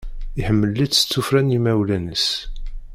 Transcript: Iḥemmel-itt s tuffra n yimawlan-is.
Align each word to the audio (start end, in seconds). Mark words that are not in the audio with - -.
Iḥemmel-itt 0.39 0.97
s 0.99 1.03
tuffra 1.11 1.41
n 1.41 1.53
yimawlan-is. 1.53 2.27